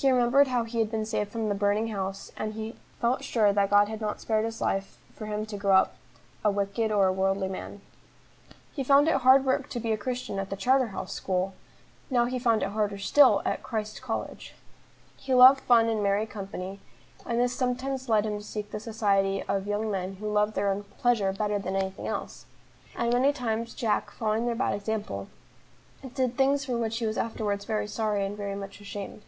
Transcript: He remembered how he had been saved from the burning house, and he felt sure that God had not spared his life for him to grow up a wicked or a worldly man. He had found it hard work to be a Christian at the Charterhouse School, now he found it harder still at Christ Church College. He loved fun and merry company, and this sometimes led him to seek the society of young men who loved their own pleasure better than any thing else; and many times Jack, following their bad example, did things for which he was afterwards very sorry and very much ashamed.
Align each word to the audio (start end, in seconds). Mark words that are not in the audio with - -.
He 0.00 0.12
remembered 0.12 0.46
how 0.46 0.62
he 0.62 0.78
had 0.78 0.92
been 0.92 1.04
saved 1.04 1.32
from 1.32 1.48
the 1.48 1.56
burning 1.56 1.88
house, 1.88 2.30
and 2.36 2.52
he 2.54 2.76
felt 3.00 3.24
sure 3.24 3.52
that 3.52 3.68
God 3.70 3.88
had 3.88 4.00
not 4.00 4.20
spared 4.20 4.44
his 4.44 4.60
life 4.60 4.96
for 5.12 5.26
him 5.26 5.44
to 5.46 5.56
grow 5.56 5.74
up 5.74 5.96
a 6.44 6.52
wicked 6.52 6.92
or 6.92 7.08
a 7.08 7.12
worldly 7.12 7.48
man. 7.48 7.80
He 8.72 8.82
had 8.82 8.86
found 8.86 9.08
it 9.08 9.16
hard 9.16 9.44
work 9.44 9.68
to 9.70 9.80
be 9.80 9.90
a 9.90 9.96
Christian 9.96 10.38
at 10.38 10.50
the 10.50 10.56
Charterhouse 10.56 11.12
School, 11.12 11.52
now 12.10 12.26
he 12.26 12.38
found 12.38 12.62
it 12.62 12.68
harder 12.68 12.96
still 12.96 13.42
at 13.44 13.64
Christ 13.64 13.96
Church 13.96 14.02
College. 14.04 14.54
He 15.16 15.34
loved 15.34 15.62
fun 15.62 15.88
and 15.88 16.00
merry 16.00 16.26
company, 16.26 16.78
and 17.26 17.40
this 17.40 17.56
sometimes 17.56 18.08
led 18.08 18.24
him 18.24 18.38
to 18.38 18.44
seek 18.44 18.70
the 18.70 18.78
society 18.78 19.42
of 19.48 19.66
young 19.66 19.90
men 19.90 20.12
who 20.20 20.30
loved 20.32 20.54
their 20.54 20.70
own 20.70 20.84
pleasure 20.98 21.32
better 21.32 21.58
than 21.58 21.74
any 21.74 21.90
thing 21.90 22.06
else; 22.06 22.46
and 22.94 23.12
many 23.12 23.32
times 23.32 23.74
Jack, 23.74 24.12
following 24.12 24.46
their 24.46 24.54
bad 24.54 24.74
example, 24.74 25.26
did 26.14 26.36
things 26.36 26.64
for 26.66 26.78
which 26.78 26.98
he 27.00 27.04
was 27.06 27.18
afterwards 27.18 27.64
very 27.64 27.88
sorry 27.88 28.24
and 28.24 28.36
very 28.36 28.54
much 28.54 28.80
ashamed. 28.80 29.22